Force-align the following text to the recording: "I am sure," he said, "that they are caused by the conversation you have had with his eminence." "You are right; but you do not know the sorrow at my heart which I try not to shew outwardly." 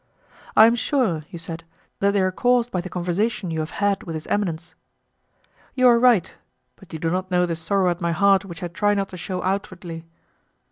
"I 0.57 0.65
am 0.65 0.73
sure," 0.73 1.25
he 1.27 1.37
said, 1.37 1.63
"that 1.99 2.13
they 2.13 2.21
are 2.21 2.31
caused 2.31 2.71
by 2.71 2.81
the 2.81 2.89
conversation 2.89 3.51
you 3.51 3.59
have 3.59 3.69
had 3.85 4.01
with 4.01 4.15
his 4.15 4.25
eminence." 4.25 4.73
"You 5.75 5.87
are 5.89 5.99
right; 5.99 6.33
but 6.75 6.91
you 6.91 6.97
do 6.97 7.11
not 7.11 7.29
know 7.29 7.45
the 7.45 7.55
sorrow 7.55 7.91
at 7.91 8.01
my 8.01 8.11
heart 8.11 8.43
which 8.43 8.63
I 8.63 8.67
try 8.69 8.95
not 8.95 9.09
to 9.09 9.17
shew 9.17 9.43
outwardly." 9.43 10.07